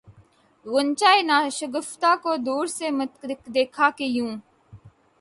غنچۂ 0.65 1.11
ناشگفتہ 1.29 2.11
کو 2.23 2.31
دور 2.45 2.65
سے 2.77 2.87
مت 2.97 3.11
دکھا 3.55 3.87
کہ 3.97 4.05
یوں 4.15 4.33